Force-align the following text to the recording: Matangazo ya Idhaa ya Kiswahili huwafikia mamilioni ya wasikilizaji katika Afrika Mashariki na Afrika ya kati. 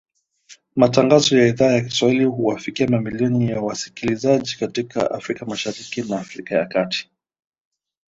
Matangazo 0.75 1.37
ya 1.37 1.47
Idhaa 1.47 1.71
ya 1.71 1.81
Kiswahili 1.81 2.25
huwafikia 2.25 2.87
mamilioni 2.87 3.49
ya 3.49 3.61
wasikilizaji 3.61 4.55
katika 4.59 5.11
Afrika 5.11 5.45
Mashariki 5.45 6.01
na 6.01 6.19
Afrika 6.19 6.55
ya 6.55 6.65
kati. 6.65 7.09